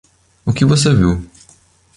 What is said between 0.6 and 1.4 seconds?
você viu